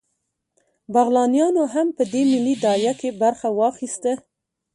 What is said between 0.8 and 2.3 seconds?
بغلانیانو هم په دې